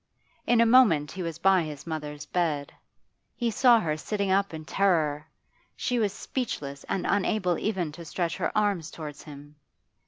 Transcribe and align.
In 0.47 0.59
a 0.59 0.65
moment 0.65 1.11
he 1.11 1.21
was 1.21 1.37
by 1.37 1.61
his 1.61 1.85
mother's 1.85 2.25
bed; 2.25 2.73
he 3.35 3.51
saw 3.51 3.79
her 3.79 3.95
sitting 3.97 4.31
up 4.31 4.51
in 4.51 4.65
terror; 4.65 5.27
she 5.75 5.99
was 5.99 6.11
speechless 6.11 6.83
and 6.85 7.05
unable 7.07 7.59
even 7.59 7.91
to 7.91 8.03
stretch 8.03 8.37
her 8.37 8.51
arms 8.57 8.89
towards 8.89 9.21
him. 9.21 9.57